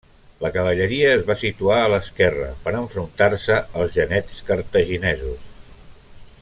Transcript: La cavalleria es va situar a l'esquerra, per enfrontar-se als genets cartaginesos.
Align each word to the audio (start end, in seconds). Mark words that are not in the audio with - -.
La 0.43 0.49
cavalleria 0.53 1.11
es 1.17 1.25
va 1.27 1.35
situar 1.41 1.77
a 1.81 1.91
l'esquerra, 1.95 2.49
per 2.65 2.73
enfrontar-se 2.79 3.61
als 3.83 3.95
genets 4.01 4.43
cartaginesos. 4.49 5.49